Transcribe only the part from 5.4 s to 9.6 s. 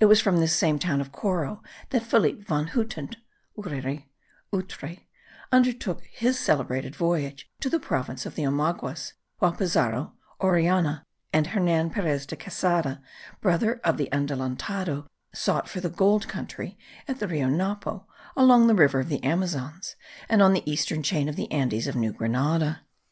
undertook his celebrated voyage to the province of the Omaguas, while